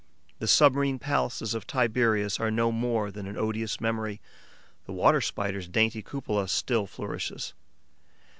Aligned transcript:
The 0.39 0.47
submarine 0.47 0.97
palaces 0.97 1.53
of 1.53 1.67
Tiberius 1.67 2.39
are 2.39 2.49
no 2.49 2.71
more 2.71 3.11
than 3.11 3.27
an 3.27 3.37
odious 3.37 3.79
memory; 3.79 4.19
the 4.85 4.93
Water 4.93 5.21
Spider's 5.21 5.67
dainty 5.67 6.01
cupola 6.01 6.47
still 6.47 6.87
flourishes. 6.87 7.53